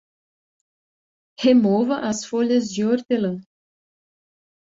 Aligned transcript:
Remova 1.45 1.95
as 2.11 2.19
folhas 2.29 2.65
de 2.73 2.81
hortelã. 2.83 3.33